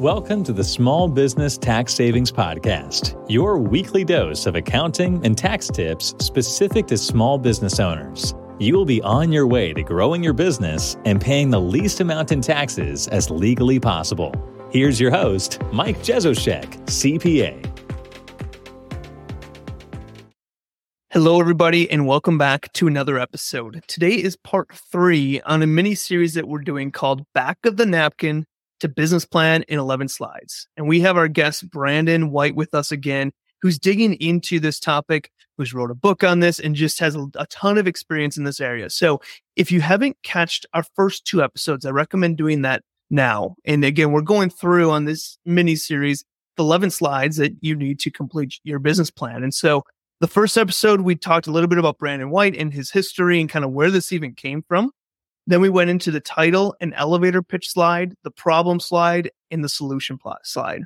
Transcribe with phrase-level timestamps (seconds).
[0.00, 5.68] Welcome to the Small Business Tax Savings Podcast, your weekly dose of accounting and tax
[5.68, 8.34] tips specific to small business owners.
[8.58, 12.32] You will be on your way to growing your business and paying the least amount
[12.32, 14.34] in taxes as legally possible.
[14.72, 17.64] Here's your host, Mike Jesowshek, CPA.
[21.10, 23.84] Hello, everybody, and welcome back to another episode.
[23.86, 27.86] Today is part three on a mini series that we're doing called Back of the
[27.86, 28.46] Napkin
[28.84, 30.68] to business plan in 11 slides.
[30.76, 35.30] And we have our guest, Brandon White, with us again, who's digging into this topic,
[35.56, 38.44] who's wrote a book on this, and just has a, a ton of experience in
[38.44, 38.90] this area.
[38.90, 39.22] So
[39.56, 43.56] if you haven't catched our first two episodes, I recommend doing that now.
[43.64, 46.22] And again, we're going through on this mini series
[46.56, 49.42] the 11 slides that you need to complete your business plan.
[49.42, 49.82] And so
[50.20, 53.48] the first episode, we talked a little bit about Brandon White and his history and
[53.48, 54.90] kind of where this even came from.
[55.46, 59.68] Then we went into the title and elevator pitch slide, the problem slide, and the
[59.68, 60.82] solution plot slide.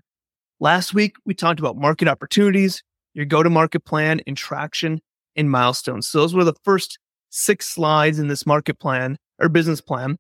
[0.61, 2.83] Last week, we talked about market opportunities,
[3.15, 5.01] your go to market plan, and traction
[5.37, 6.09] and milestones.
[6.09, 6.99] So those were the first
[7.31, 10.17] six slides in this market plan or business plan.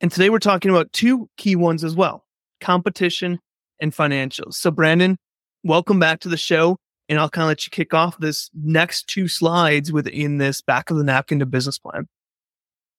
[0.00, 2.24] And today we're talking about two key ones as well
[2.60, 3.38] competition
[3.80, 4.54] and financials.
[4.54, 5.16] So, Brandon,
[5.62, 6.76] welcome back to the show.
[7.08, 10.90] And I'll kind of let you kick off this next two slides within this back
[10.90, 12.06] of the napkin to business plan.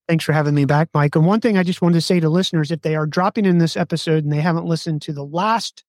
[0.10, 1.16] Thanks for having me back, Mike.
[1.16, 3.60] And one thing I just wanted to say to listeners if they are dropping in
[3.60, 5.84] this episode and they haven't listened to the last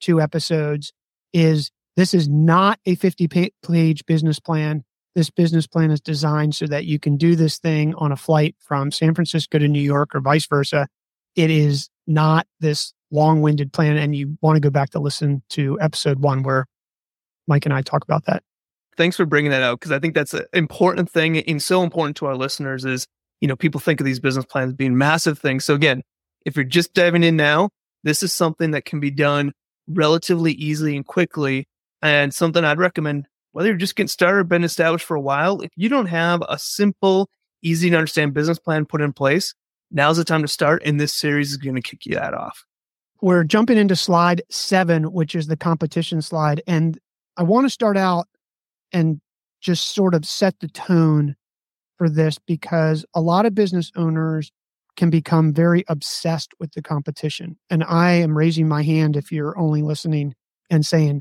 [0.00, 0.92] two episodes,
[1.32, 4.82] is this is not a 50 page business plan.
[5.14, 8.56] This business plan is designed so that you can do this thing on a flight
[8.58, 10.88] from San Francisco to New York or vice versa.
[11.36, 13.96] It is not this long winded plan.
[13.96, 16.66] And you want to go back to listen to episode one where
[17.46, 18.42] Mike and I talk about that.
[18.96, 22.16] Thanks for bringing that out because I think that's an important thing and so important
[22.16, 23.06] to our listeners is
[23.40, 25.64] you know, people think of these business plans being massive things.
[25.64, 26.02] So again,
[26.44, 27.70] if you're just diving in now,
[28.02, 29.52] this is something that can be done
[29.88, 31.66] relatively easily and quickly
[32.02, 35.60] and something I'd recommend whether you're just getting started or been established for a while.
[35.60, 37.28] If you don't have a simple,
[37.62, 39.54] easy to understand business plan put in place,
[39.90, 40.82] now's the time to start.
[40.84, 42.64] And this series is going to kick you that off.
[43.20, 46.62] We're jumping into slide seven, which is the competition slide.
[46.66, 46.98] And
[47.36, 48.28] I want to start out
[48.92, 49.20] and
[49.60, 51.36] just sort of set the tone
[52.00, 54.50] for this because a lot of business owners
[54.96, 57.58] can become very obsessed with the competition.
[57.68, 60.34] And I am raising my hand if you're only listening
[60.70, 61.20] and saying,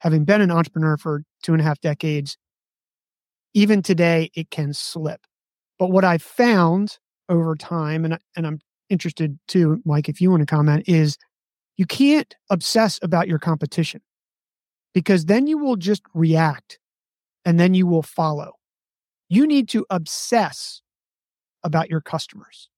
[0.00, 2.36] having been an entrepreneur for two and a half decades,
[3.54, 5.20] even today it can slip.
[5.78, 6.98] But what I've found
[7.28, 8.58] over time, and, and I'm
[8.90, 11.16] interested too, Mike, if you want to comment, is
[11.76, 14.00] you can't obsess about your competition
[14.92, 16.80] because then you will just react
[17.44, 18.55] and then you will follow.
[19.28, 20.82] You need to obsess
[21.64, 22.68] about your customers.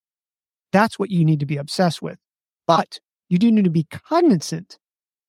[0.73, 2.19] That's what you need to be obsessed with.
[2.67, 2.99] But
[3.29, 4.79] you do need to be cognizant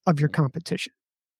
[0.08, 0.94] of your competition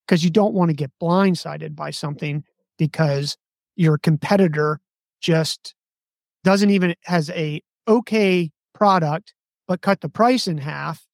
[0.06, 2.44] because you don't want to get blindsided by something
[2.78, 3.36] because
[3.76, 4.80] your competitor
[5.20, 5.74] just
[6.44, 9.34] doesn't even has a okay product
[9.66, 11.06] but cut the price in half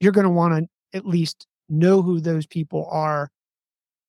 [0.00, 3.30] you're going to want to at least know who those people are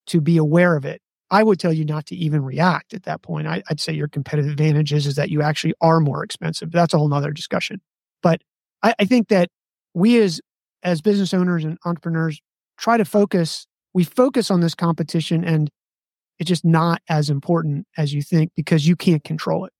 [0.08, 1.02] to be aware of it
[1.32, 3.48] I would tell you not to even react at that point.
[3.48, 6.72] I, would say your competitive advantage is, is that you actually are more expensive.
[6.72, 7.82] That's a whole nother discussion.
[8.22, 8.42] But
[8.84, 9.50] I, I think that
[9.94, 10.42] we as
[10.84, 12.42] as business owners and entrepreneurs
[12.78, 15.70] try to focus, we focus on this competition and
[16.40, 19.74] it's just not as important as you think because you can't control it.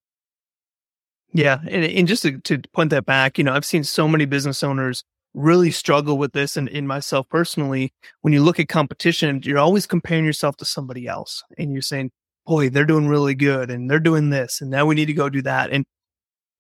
[1.34, 1.60] Yeah.
[1.68, 4.62] And, and just to, to point that back, you know, I've seen so many business
[4.64, 5.04] owners
[5.34, 9.88] really struggle with this and in myself personally when you look at competition you're always
[9.88, 12.12] comparing yourself to somebody else and you're saying
[12.46, 15.30] boy they're doing really good and they're doing this and now we need to go
[15.30, 15.70] do that.
[15.72, 15.86] And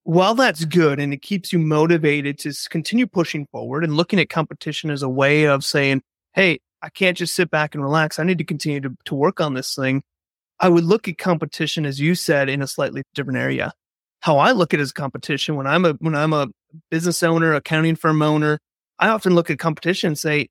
[0.03, 4.29] while that's good and it keeps you motivated to continue pushing forward and looking at
[4.29, 6.01] competition as a way of saying
[6.33, 8.17] hey i can't just sit back and relax.
[8.17, 10.01] I need to continue to, to work on this thing
[10.59, 13.73] i would look at competition as you said in a slightly different area.
[14.21, 16.47] How I look at it as competition when I'm a when I'm a
[16.89, 18.59] business owner, accounting firm owner,
[18.99, 20.49] I often look at competition and say,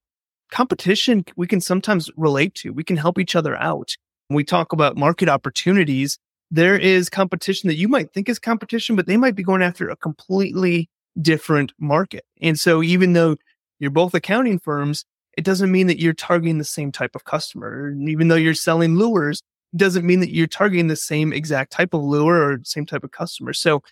[0.51, 2.73] competition we can sometimes relate to.
[2.73, 3.97] We can help each other out.
[4.29, 6.19] When we talk about market opportunities,
[6.51, 9.89] there is competition that you might think is competition, but they might be going after
[9.89, 10.89] a completely
[11.21, 12.25] different market.
[12.43, 13.37] And so even though
[13.79, 15.05] you're both accounting firms,
[15.39, 17.89] it doesn't mean that you're targeting the same type of customer.
[17.89, 19.43] And even though you're selling lures,
[19.77, 23.13] doesn't mean that you're targeting the same exact type of lure or same type of
[23.13, 23.53] customer.
[23.53, 23.83] So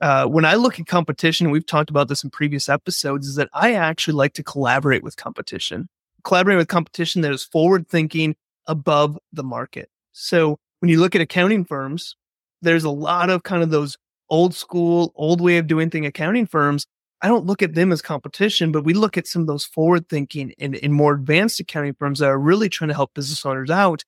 [0.00, 3.48] uh, when I look at competition, we've talked about this in previous episodes, is that
[3.52, 5.88] I actually like to collaborate with competition,
[6.24, 9.88] collaborate with competition that is forward thinking above the market.
[10.12, 12.16] So when you look at accounting firms,
[12.62, 13.96] there's a lot of kind of those
[14.28, 16.86] old school, old way of doing thing accounting firms
[17.22, 20.08] I don't look at them as competition, but we look at some of those forward
[20.08, 23.70] thinking and, and more advanced accounting firms that are really trying to help business owners
[23.70, 24.04] out.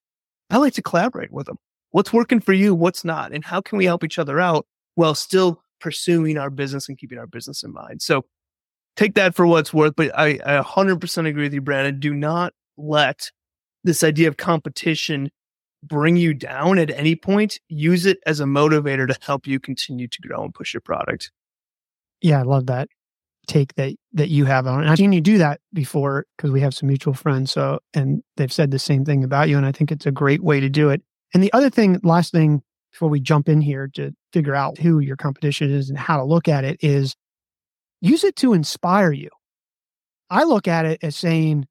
[0.50, 1.58] I like to collaborate with them.
[1.90, 2.74] What's working for you?
[2.74, 3.32] What's not?
[3.32, 7.18] And how can we help each other out while still pursuing our business and keeping
[7.18, 8.02] our business in mind?
[8.02, 8.24] So
[8.96, 9.94] take that for what it's worth.
[9.96, 11.98] But I, I 100% agree with you, Brandon.
[11.98, 13.30] Do not let
[13.84, 15.30] this idea of competition
[15.82, 17.58] bring you down at any point.
[17.68, 21.30] Use it as a motivator to help you continue to grow and push your product.
[22.20, 22.88] Yeah, I love that
[23.48, 24.82] take that that you have on.
[24.82, 27.50] And I've seen you do that before because we have some mutual friends.
[27.50, 29.56] So and they've said the same thing about you.
[29.56, 31.02] And I think it's a great way to do it.
[31.34, 34.98] And the other thing, last thing before we jump in here to figure out who
[34.98, 37.14] your competition is and how to look at it is
[38.00, 39.30] use it to inspire you.
[40.30, 41.66] I look at it as saying,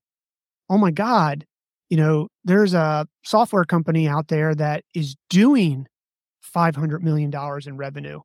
[0.69, 1.45] oh my God,
[1.89, 5.87] you know, there's a software company out there that is doing
[6.55, 7.31] $500 million
[7.65, 8.21] in revenue.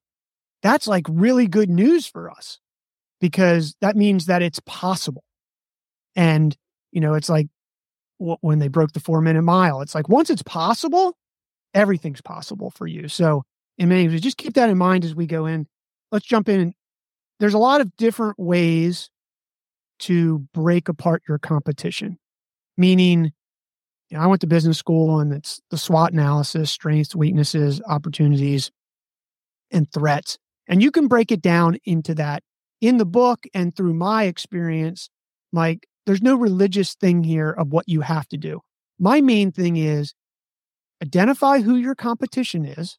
[0.62, 2.58] That's like really good news for us
[3.20, 5.24] because that means that it's possible.
[6.16, 6.56] And,
[6.90, 7.48] you know, it's like
[8.18, 11.16] when they broke the four minute mile, it's like once it's possible,
[11.74, 13.08] everything's possible for you.
[13.08, 13.44] So,
[13.78, 15.66] in many ways, just keep that in mind as we go in.
[16.10, 16.74] Let's jump in.
[17.40, 19.10] There's a lot of different ways
[20.00, 22.18] to break apart your competition,
[22.76, 23.32] meaning,
[24.08, 28.70] you know, I went to business school and it's the SWOT analysis, strengths, weaknesses, opportunities,
[29.70, 30.38] and threats.
[30.68, 32.42] And you can break it down into that
[32.80, 35.08] in the book and through my experience.
[35.52, 38.60] Mike, there's no religious thing here of what you have to do.
[38.98, 40.14] My main thing is
[41.02, 42.98] identify who your competition is,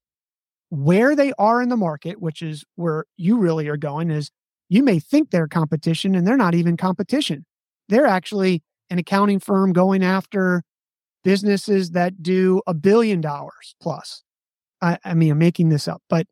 [0.70, 4.30] where they are in the market, which is where you really are going, is
[4.70, 7.46] you may think they're competition and they're not even competition.
[7.90, 10.64] They're actually an accounting firm going after
[11.24, 14.24] businesses that do a billion dollars plus.
[14.82, 16.28] I, I mean, I'm making this up, but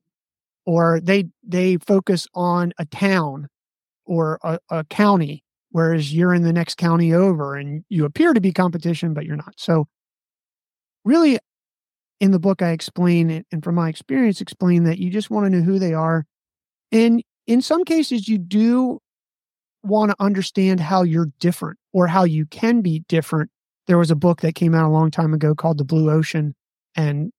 [0.65, 3.47] or they they focus on a town
[4.05, 8.41] or a, a county, whereas you're in the next county over and you appear to
[8.41, 9.53] be competition, but you're not.
[9.57, 9.87] So
[11.05, 11.39] really
[12.21, 15.49] in the book, I explain and from my experience, explain that you just want to
[15.49, 16.25] know who they are.
[16.91, 18.99] And in some cases, you do
[19.83, 23.49] want to understand how you're different or how you can be different.
[23.87, 26.53] There was a book that came out a long time ago called The Blue Ocean,
[26.95, 27.31] and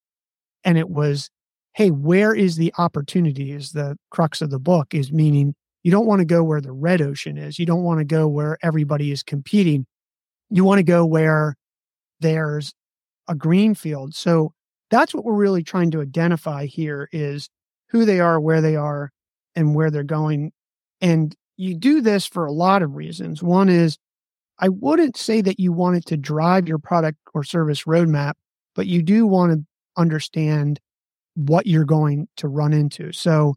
[0.65, 1.31] and it was,
[1.75, 3.53] hey, where is the opportunity?
[3.53, 6.73] Is the crux of the book is meaning you don't want to go where the
[6.73, 7.57] red ocean is.
[7.57, 9.87] You don't want to go where everybody is competing.
[10.51, 11.57] You want to go where
[12.19, 12.75] there's
[13.29, 14.15] a green field.
[14.17, 14.53] So
[14.93, 17.49] that's what we're really trying to identify here is
[17.89, 19.11] who they are, where they are,
[19.57, 20.53] and where they're going.
[21.01, 23.43] And you do this for a lot of reasons.
[23.43, 23.97] One is
[24.59, 28.35] I wouldn't say that you want it to drive your product or service roadmap,
[28.75, 29.65] but you do want to
[29.97, 30.79] understand
[31.35, 33.13] what you're going to run into.
[33.13, 33.55] So,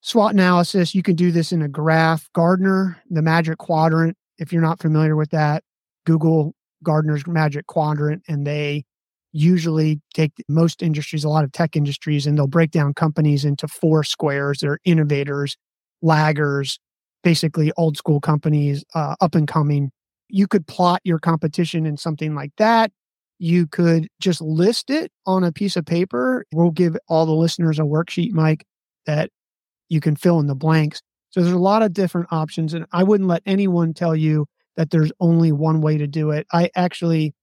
[0.00, 2.30] SWOT analysis, you can do this in a graph.
[2.32, 5.64] Gartner, the magic quadrant, if you're not familiar with that,
[6.06, 8.84] Google Gartner's magic quadrant, and they
[9.38, 13.68] usually take most industries, a lot of tech industries, and they'll break down companies into
[13.68, 14.58] four squares.
[14.58, 15.56] They're innovators,
[16.02, 16.78] laggers,
[17.22, 19.90] basically old school companies, uh, up and coming.
[20.28, 22.90] You could plot your competition in something like that.
[23.38, 26.44] You could just list it on a piece of paper.
[26.52, 28.64] We'll give all the listeners a worksheet, Mike,
[29.06, 29.30] that
[29.88, 31.00] you can fill in the blanks.
[31.30, 32.74] So there's a lot of different options.
[32.74, 34.46] And I wouldn't let anyone tell you
[34.76, 36.46] that there's only one way to do it.
[36.52, 37.34] I actually,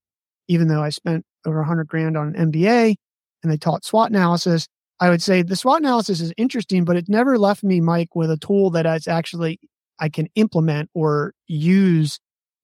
[0.49, 2.95] even though I spent over 100 grand on an MBA
[3.43, 4.67] and they taught SWOT analysis,
[4.99, 8.31] I would say the SWOT analysis is interesting, but it never left me, Mike, with
[8.31, 9.59] a tool that is actually
[9.99, 12.19] I can implement or use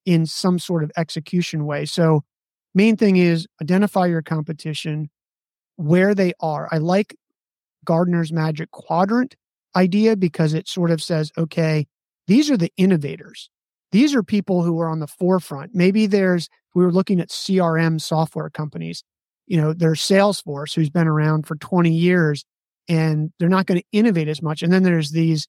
[0.05, 1.85] in some sort of execution way.
[1.85, 2.23] So,
[2.73, 5.09] main thing is identify your competition,
[5.75, 6.67] where they are.
[6.71, 7.15] I like
[7.85, 9.35] Gartner's magic quadrant
[9.75, 11.87] idea because it sort of says, okay,
[12.27, 13.49] these are the innovators.
[13.91, 15.71] These are people who are on the forefront.
[15.73, 19.03] Maybe there's, we were looking at CRM software companies.
[19.47, 22.45] You know, there's Salesforce, who's been around for 20 years,
[22.87, 24.63] and they're not going to innovate as much.
[24.63, 25.47] And then there's these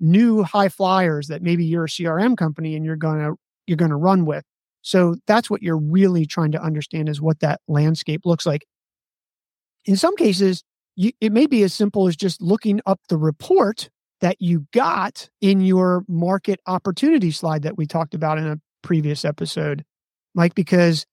[0.00, 3.90] new high flyers that maybe you're a CRM company and you're going to you're going
[3.90, 4.44] to run with.
[4.82, 8.66] So that's what you're really trying to understand is what that landscape looks like.
[9.84, 10.64] In some cases,
[10.96, 13.88] you, it may be as simple as just looking up the report
[14.20, 19.24] that you got in your market opportunity slide that we talked about in a previous
[19.24, 19.84] episode,
[20.34, 21.06] Mike, because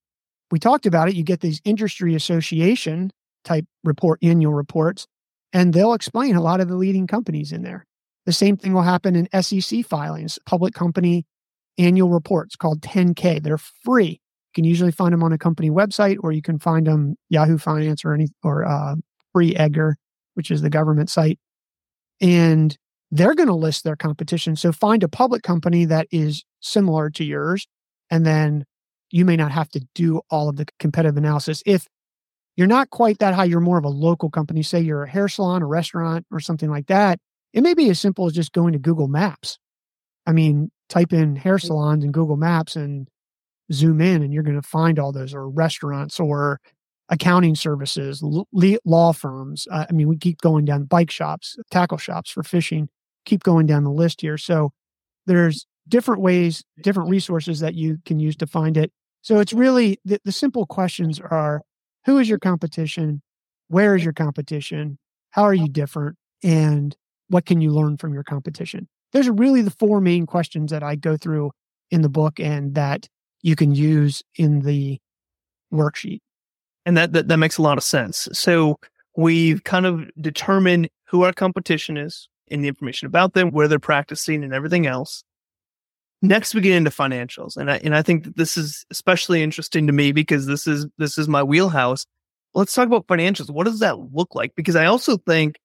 [0.51, 1.15] we talked about it.
[1.15, 3.11] You get these industry association
[3.43, 5.07] type report, annual reports,
[5.53, 7.85] and they'll explain a lot of the leading companies in there.
[8.25, 11.25] The same thing will happen in SEC filings, public company
[11.77, 13.41] annual reports called 10K.
[13.41, 14.19] They're free.
[14.19, 17.57] You can usually find them on a company website, or you can find them Yahoo
[17.57, 18.95] Finance or any or uh,
[19.33, 19.95] Free Edgar,
[20.33, 21.39] which is the government site.
[22.19, 22.77] And
[23.11, 24.55] they're going to list their competition.
[24.55, 27.67] So find a public company that is similar to yours,
[28.11, 28.65] and then
[29.11, 31.63] you may not have to do all of the competitive analysis.
[31.65, 31.87] If
[32.55, 35.27] you're not quite that high, you're more of a local company, say you're a hair
[35.27, 37.19] salon, a restaurant, or something like that,
[37.53, 39.57] it may be as simple as just going to Google Maps.
[40.27, 43.07] I mean, type in hair salons in Google Maps and
[43.71, 46.59] zoom in, and you're going to find all those, or restaurants, or
[47.09, 48.21] accounting services,
[48.85, 49.67] law firms.
[49.71, 52.89] Uh, I mean, we keep going down bike shops, tackle shops for fishing,
[53.25, 54.37] keep going down the list here.
[54.37, 54.71] So
[55.25, 58.91] there's different ways, different resources that you can use to find it.
[59.21, 61.61] So it's really the, the simple questions are
[62.05, 63.21] who is your competition?
[63.67, 64.97] Where is your competition?
[65.31, 66.15] How are you different?
[66.43, 66.95] And
[67.27, 68.87] what can you learn from your competition?
[69.11, 71.51] Those are really the four main questions that I go through
[71.91, 73.07] in the book and that
[73.41, 74.99] you can use in the
[75.73, 76.19] worksheet.
[76.85, 78.27] And that, that, that makes a lot of sense.
[78.33, 78.79] So
[79.15, 83.79] we've kind of determined who our competition is and the information about them, where they're
[83.79, 85.23] practicing and everything else.
[86.21, 87.55] Next, we get into financials.
[87.55, 90.85] And I, and I think that this is especially interesting to me because this is,
[90.97, 92.05] this is my wheelhouse.
[92.53, 93.49] Let's talk about financials.
[93.49, 94.53] What does that look like?
[94.55, 95.59] Because I also think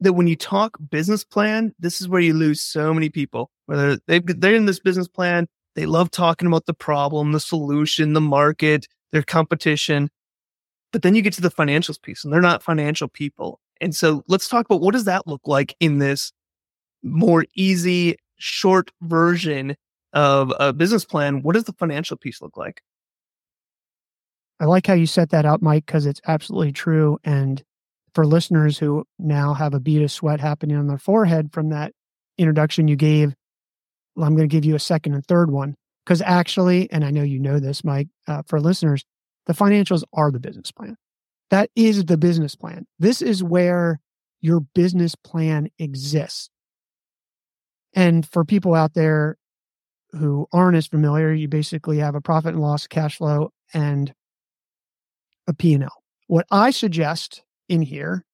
[0.00, 3.50] that when you talk business plan, this is where you lose so many people.
[3.66, 5.46] Whether they they're in this business plan,
[5.76, 10.10] they love talking about the problem, the solution, the market, their competition.
[10.92, 13.60] But then you get to the financials piece and they're not financial people.
[13.80, 16.32] And so let's talk about what does that look like in this
[17.02, 19.76] more easy, short version
[20.14, 22.82] of a business plan, what does the financial piece look like?
[24.60, 27.18] I like how you set that up, Mike, because it's absolutely true.
[27.24, 27.62] And
[28.14, 31.92] for listeners who now have a bead of sweat happening on their forehead from that
[32.38, 33.34] introduction you gave,
[34.14, 35.74] well, I'm going to give you a second and third one.
[36.04, 39.04] Because actually, and I know you know this, Mike, uh, for listeners,
[39.46, 40.96] the financials are the business plan.
[41.50, 42.86] That is the business plan.
[42.98, 44.00] This is where
[44.40, 46.50] your business plan exists.
[47.94, 49.36] And for people out there
[50.16, 54.12] who aren't as familiar, you basically have a profit and loss, cash flow, and
[55.46, 55.88] a P&L.
[56.26, 58.24] What I suggest in here,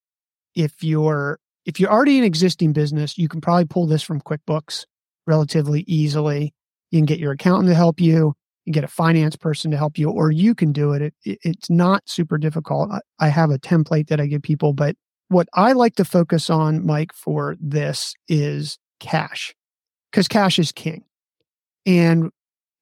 [0.55, 4.85] if you're if you're already an existing business, you can probably pull this from QuickBooks
[5.27, 6.53] relatively easily.
[6.89, 8.33] You can get your accountant to help you,
[8.65, 11.01] you get a finance person to help you, or you can do it.
[11.01, 12.91] it, it it's not super difficult.
[12.91, 14.95] I, I have a template that I give people, but
[15.27, 19.55] what I like to focus on, Mike, for this is cash
[20.11, 21.03] because cash is king.
[21.85, 22.29] And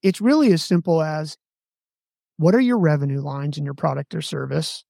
[0.02, 1.38] it's really as simple as
[2.38, 4.84] what are your revenue lines in your product or service?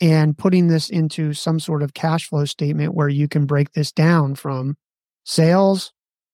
[0.00, 3.92] And putting this into some sort of cash flow statement where you can break this
[3.92, 4.76] down from
[5.24, 5.92] sales,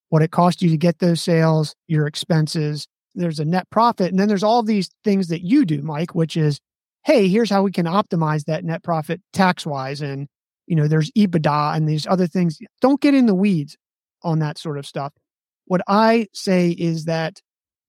[0.09, 2.87] what it cost you to get those sales, your expenses.
[3.15, 4.11] There's a net profit.
[4.11, 6.61] And then there's all these things that you do, Mike, which is,
[7.05, 10.01] hey, here's how we can optimize that net profit tax wise.
[10.01, 10.27] And,
[10.67, 12.59] you know, there's EBITDA and these other things.
[12.81, 13.77] Don't get in the weeds
[14.23, 15.13] on that sort of stuff.
[15.67, 17.41] What I say is that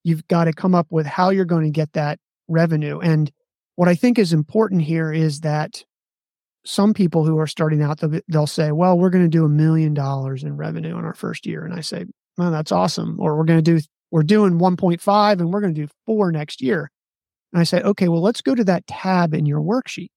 [0.04, 3.00] you've got to come up with how you're going to get that revenue.
[3.00, 3.32] And
[3.75, 5.84] what I think is important here is that
[6.66, 9.50] some people who are starting out, they'll, they'll say, well, we're going to do a
[9.50, 11.66] million dollars in revenue in our first year.
[11.66, 12.06] And I say,
[12.38, 13.20] well, that's awesome.
[13.20, 16.62] Or we're going to do, we're doing 1.5 and we're going to do four next
[16.62, 16.92] year.
[17.54, 20.10] And I say, okay, well, let's go to that tab in your worksheet.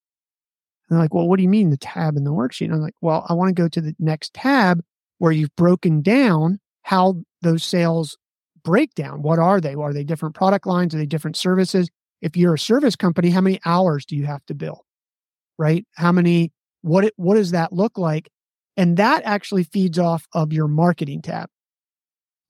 [0.88, 2.66] And they're like, well, what do you mean the tab in the worksheet?
[2.66, 4.82] And I'm like, well, I want to go to the next tab
[5.18, 8.18] where you've broken down how those sales
[8.64, 9.22] breakdown.
[9.22, 9.74] What are they?
[9.74, 10.94] Are they different product lines?
[10.94, 11.88] Are they different services?
[12.20, 14.84] If you're a service company, how many hours do you have to bill?
[15.58, 15.86] Right?
[15.94, 17.12] How many, what, it?
[17.16, 18.30] what does that look like?
[18.76, 21.48] And that actually feeds off of your marketing tab.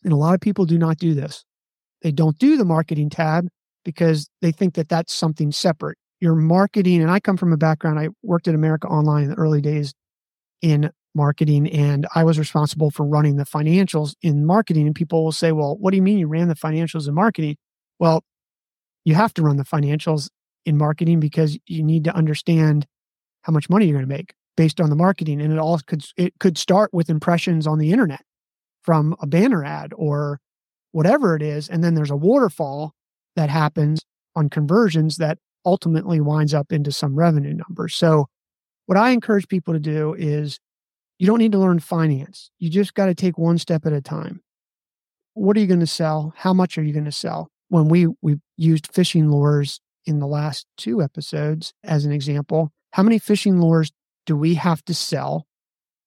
[0.03, 1.45] And a lot of people do not do this.
[2.03, 3.49] They don't do the marketing tab
[3.85, 5.99] because they think that that's something separate.
[6.21, 9.37] Your marketing, and I come from a background, I worked at America Online in the
[9.37, 9.93] early days
[10.63, 14.87] in marketing and I was responsible for running the financials in marketing.
[14.87, 17.57] And people will say, well, what do you mean you ran the financials in marketing?
[17.99, 18.25] Well,
[19.05, 20.31] you have to run the financials
[20.67, 22.87] in marketing because you need to understand
[23.43, 25.41] how much money you're going to make based on the marketing.
[25.41, 28.23] And it all could, it could start with impressions on the internet
[28.83, 30.41] from a banner ad or
[30.93, 31.69] whatever it is.
[31.69, 32.93] And then there's a waterfall
[33.37, 34.03] that happens
[34.37, 37.95] on conversions that ultimately winds up into some revenue numbers.
[37.95, 38.27] So
[38.87, 40.59] what I encourage people to do is
[41.19, 42.51] you don't need to learn finance.
[42.59, 44.41] You just got to take one step at a time.
[45.35, 46.33] What are you going to sell?
[46.37, 47.49] How much are you going to sell?
[47.69, 53.03] When we we used fishing lures in the last two episodes as an example, how
[53.03, 53.91] many fishing lures
[54.27, 55.47] do we have to sell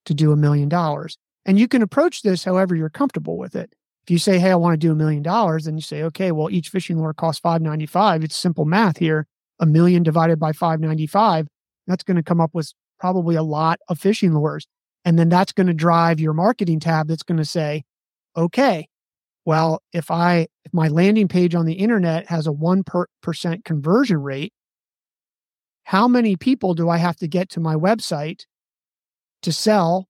[0.05, 1.17] to do a million dollars?
[1.45, 3.73] And you can approach this however you're comfortable with it.
[4.03, 6.31] If you say, "Hey, I want to do a million dollars," then you say, "Okay,
[6.31, 8.23] well, each fishing lure costs five ninety five.
[8.23, 9.27] It's simple math here.
[9.59, 11.47] A million divided by five ninety five.
[11.87, 14.67] That's going to come up with probably a lot of fishing lures.
[15.05, 17.83] And then that's going to drive your marketing tab that's going to say,
[18.35, 18.87] okay,
[19.45, 24.53] well, if I, if my landing page on the internet has a 1% conversion rate,
[25.83, 28.41] how many people do I have to get to my website
[29.43, 30.09] to sell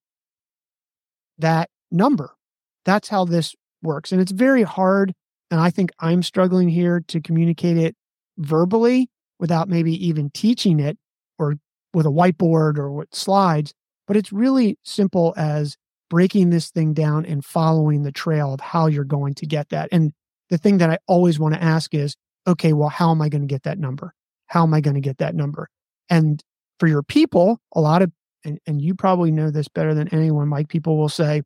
[1.37, 2.35] that number?
[2.83, 4.11] That's how this works.
[4.11, 5.13] And it's very hard.
[5.51, 7.95] And I think I'm struggling here to communicate it
[8.39, 10.97] verbally without maybe even teaching it
[11.37, 11.57] or
[11.93, 13.73] with a whiteboard or with slides.
[14.07, 15.77] But it's really simple as
[16.09, 19.89] breaking this thing down and following the trail of how you're going to get that.
[19.91, 20.13] And
[20.49, 22.15] the thing that I always want to ask is,
[22.47, 24.13] okay, well, how am I going to get that number?
[24.47, 25.67] How am I going to get that number?
[26.09, 26.41] And
[26.79, 28.11] for your people, a lot of,
[28.45, 31.41] and, and you probably know this better than anyone, Mike, people will say,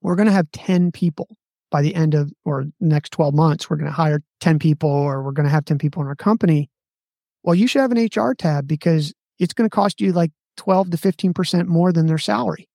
[0.00, 1.36] we're going to have 10 people
[1.70, 3.68] by the end of or next 12 months.
[3.68, 6.14] We're going to hire 10 people or we're going to have 10 people in our
[6.14, 6.70] company.
[7.42, 10.90] Well, you should have an HR tab because it's going to cost you like 12
[10.90, 12.68] to 15% more than their salary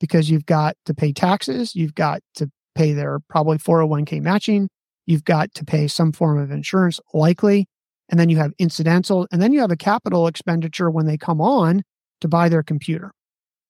[0.00, 4.68] because you've got to pay taxes, you've got to pay their probably 401k matching,
[5.06, 7.66] you've got to pay some form of insurance, likely,
[8.10, 11.40] and then you have incidental, and then you have a capital expenditure when they come
[11.40, 11.82] on
[12.20, 13.12] to buy their computer.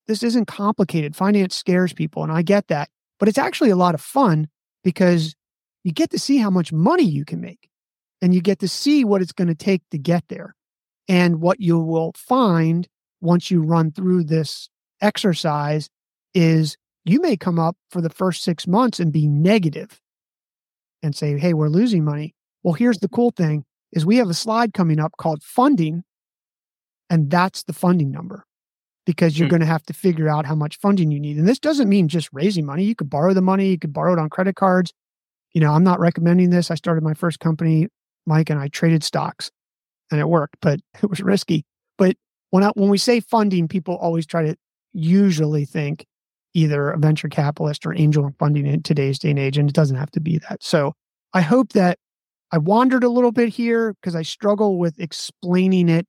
[0.07, 1.17] This isn't complicated.
[1.17, 4.49] Finance scares people, and I get that, but it's actually a lot of fun
[4.83, 5.35] because
[5.83, 7.69] you get to see how much money you can make
[8.21, 10.55] and you get to see what it's going to take to get there.
[11.07, 12.89] And what you will find
[13.25, 14.69] once you run through this
[15.00, 15.88] exercise
[16.35, 20.00] is you may come up for the first six months and be negative
[21.02, 22.35] and say, Hey, we're losing money.
[22.62, 26.04] Well, here's the cool thing is we have a slide coming up called funding.
[27.11, 28.45] And that's the funding number
[29.07, 29.50] because you're hmm.
[29.50, 31.37] going to have to figure out how much funding you need.
[31.37, 32.85] And this doesn't mean just raising money.
[32.85, 33.69] You could borrow the money.
[33.69, 34.93] You could borrow it on credit cards.
[35.52, 36.71] You know, I'm not recommending this.
[36.71, 37.88] I started my first company,
[38.26, 39.50] Mike, and I traded stocks
[40.11, 41.64] and it worked, but it was risky.
[41.99, 42.16] But
[42.55, 44.55] when I, when we say funding, people always try to
[44.93, 46.07] usually think
[46.53, 49.97] either a venture capitalist or angel funding in today's day and age, and it doesn't
[49.97, 50.63] have to be that.
[50.63, 50.93] So
[51.33, 51.99] I hope that
[52.53, 56.07] I wandered a little bit here because I struggle with explaining it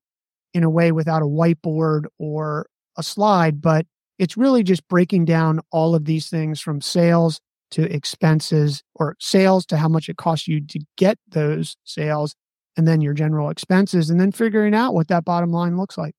[0.53, 3.88] in a way without a whiteboard or a slide, but
[4.19, 9.65] it's really just breaking down all of these things from sales to expenses or sales
[9.65, 12.36] to how much it costs you to get those sales
[12.77, 16.13] and then your general expenses and then figuring out what that bottom line looks like.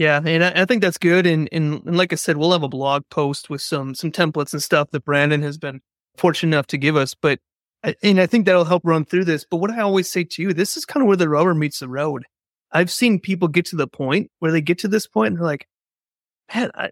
[0.00, 1.26] Yeah, and I, think that's good.
[1.26, 4.54] And, and, and like I said, we'll have a blog post with some some templates
[4.54, 5.82] and stuff that Brandon has been
[6.16, 7.14] fortunate enough to give us.
[7.14, 7.38] But
[8.02, 9.44] and I think that'll help run through this.
[9.44, 11.80] But what I always say to you, this is kind of where the rubber meets
[11.80, 12.24] the road.
[12.72, 15.44] I've seen people get to the point where they get to this point and they're
[15.44, 15.66] like,
[16.54, 16.88] man, I,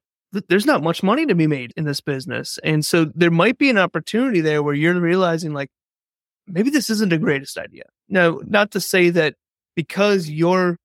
[0.51, 2.59] there's not much money to be made in this business.
[2.62, 5.71] And so there might be an opportunity there where you're realizing like,
[6.47, 7.85] maybe this isn't the greatest idea.
[8.11, 9.35] Now, not to say that
[9.75, 10.77] because you're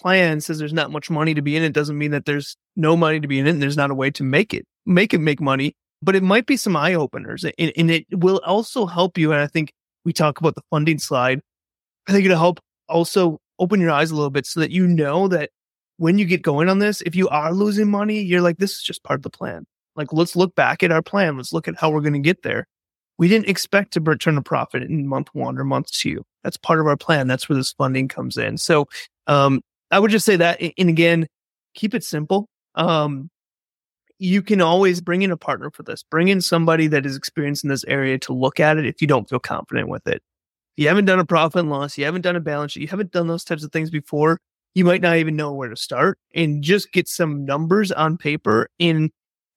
[0.00, 2.96] plan says there's not much money to be in it doesn't mean that there's no
[2.96, 5.18] money to be in it and there's not a way to make it make it
[5.18, 9.18] make money but it might be some eye openers and, and it will also help
[9.18, 9.72] you and i think
[10.08, 11.40] we talk about the funding slide.
[12.08, 15.28] I think it'll help also open your eyes a little bit so that you know
[15.28, 15.50] that
[15.98, 18.82] when you get going on this if you are losing money you're like this is
[18.82, 19.66] just part of the plan.
[19.96, 21.36] Like let's look back at our plan.
[21.36, 22.66] Let's look at how we're going to get there.
[23.18, 26.22] We didn't expect to turn a profit in month one or month two.
[26.42, 27.26] That's part of our plan.
[27.26, 28.56] That's where this funding comes in.
[28.56, 28.86] So
[29.26, 31.26] um, I would just say that, and again,
[31.74, 32.48] keep it simple.
[32.74, 33.30] Um,
[34.18, 36.02] you can always bring in a partner for this.
[36.02, 39.06] Bring in somebody that is experienced in this area to look at it if you
[39.06, 40.22] don't feel confident with it.
[40.76, 42.88] If you haven't done a profit and loss, you haven't done a balance sheet, you
[42.88, 44.40] haven't done those types of things before.
[44.74, 48.68] You might not even know where to start and just get some numbers on paper
[48.78, 49.10] and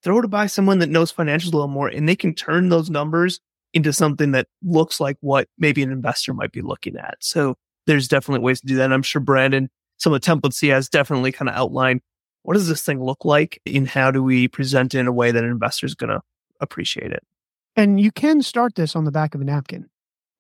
[0.04, 2.90] throw it by someone that knows financials a little more and they can turn those
[2.90, 3.40] numbers
[3.74, 7.16] into something that looks like what maybe an investor might be looking at.
[7.20, 7.56] So
[7.88, 8.86] there's definitely ways to do that.
[8.86, 9.70] And I'm sure Brandon
[10.02, 12.02] some of the templates he has definitely kind of outline
[12.44, 15.32] what does this thing look like and how do we present it in a way
[15.32, 16.22] that an investor is going to
[16.60, 17.24] appreciate it.
[17.76, 19.90] And you can start this on the back of a napkin.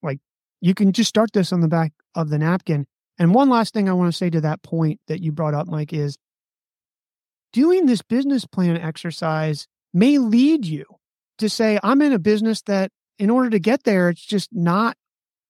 [0.01, 0.19] Like
[0.61, 2.87] you can just start this on the back of the napkin.
[3.19, 5.67] And one last thing I want to say to that point that you brought up,
[5.67, 6.17] Mike, is
[7.53, 10.85] doing this business plan exercise may lead you
[11.37, 14.97] to say, I'm in a business that in order to get there, it's just not,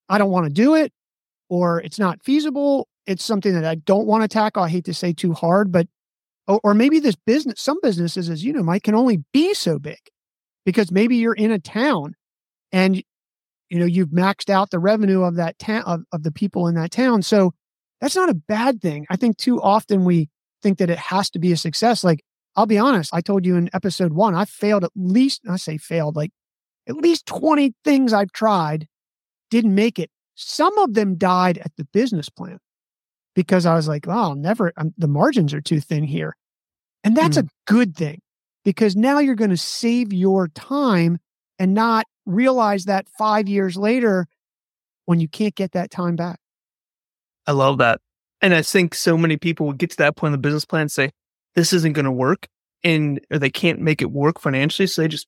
[0.09, 0.91] I don't want to do it,
[1.47, 4.63] or it's not feasible, it's something that I don't want to tackle.
[4.63, 5.87] I hate to say too hard, but
[6.47, 9.99] or, maybe this business, some businesses, as you know, Mike, can only be so big
[10.65, 12.15] because maybe you're in a town
[12.71, 13.01] and
[13.69, 16.75] you know you've maxed out the revenue of that town of, of the people in
[16.75, 17.21] that town.
[17.21, 17.53] So
[18.01, 19.05] that's not a bad thing.
[19.09, 20.29] I think too often we
[20.61, 22.03] think that it has to be a success.
[22.03, 22.23] Like
[22.55, 25.77] I'll be honest, I told you in episode one, I failed at least, I say
[25.77, 26.31] failed, like
[26.89, 28.87] at least 20 things I've tried
[29.49, 30.09] didn't make it.
[30.35, 32.59] Some of them died at the business plan
[33.35, 36.35] because I was like, wow, never, I'm, the margins are too thin here.
[37.03, 37.45] And that's mm.
[37.45, 38.21] a good thing
[38.63, 41.19] because now you're going to save your time
[41.57, 44.27] and not realize that five years later
[45.05, 46.39] when you can't get that time back.
[47.47, 47.99] I love that.
[48.41, 50.83] And I think so many people would get to that point in the business plan
[50.83, 51.11] and say,
[51.55, 52.47] this isn't going to work.
[52.83, 54.87] And or they can't make it work financially.
[54.87, 55.27] So they just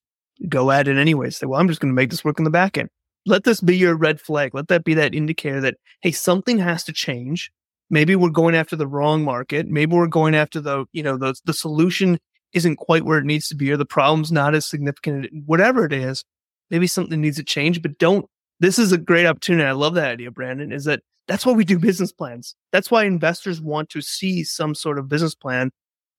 [0.50, 1.30] go at it anyway.
[1.30, 2.90] Say, well, I'm just going to make this work in the back end.
[3.26, 4.56] Let this be your red flag.
[4.56, 7.52] Let that be that indicator that, hey, something has to change.
[7.94, 9.68] Maybe we're going after the wrong market.
[9.68, 12.18] Maybe we're going after the, you know, the, the solution
[12.52, 15.28] isn't quite where it needs to be or the problem's not as significant.
[15.46, 16.26] Whatever it is,
[16.72, 18.26] maybe something needs to change, but don't.
[18.60, 19.68] This is a great opportunity.
[19.68, 22.56] I love that idea, Brandon, is that that's why we do business plans.
[22.72, 25.70] That's why investors want to see some sort of business plan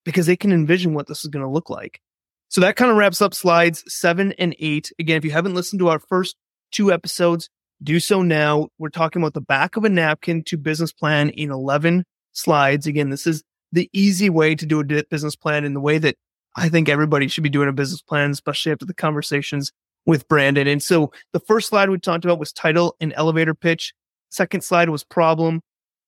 [0.05, 1.99] because they can envision what this is going to look like.
[2.47, 4.93] So that kind of wraps up slides seven and eight.
[4.97, 6.37] Again, if you haven't listened to our first
[6.71, 7.49] two episodes,
[7.83, 8.67] do so now.
[8.77, 12.87] We're talking about the back of a napkin to business plan in 11 slides.
[12.87, 16.15] Again, this is the easy way to do a business plan in the way that
[16.55, 19.71] I think everybody should be doing a business plan, especially after the conversations
[20.05, 20.67] with Brandon.
[20.67, 23.93] And so the first slide we talked about was title and elevator pitch.
[24.29, 25.61] Second slide was problem.